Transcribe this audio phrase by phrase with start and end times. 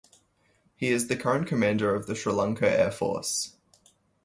[0.77, 3.57] He is the current Commander of the Sri Lanka Air Force.